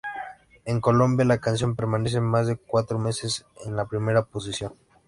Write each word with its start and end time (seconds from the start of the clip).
En 0.65 0.81
Colombia, 0.81 1.25
la 1.27 1.37
canción 1.37 1.75
permanece 1.75 2.21
más 2.21 2.47
de 2.47 2.55
cuatro 2.57 2.97
meses 2.97 3.45
en 3.65 3.75
la 3.75 3.85
primera 3.85 4.23
posición. 4.25 4.73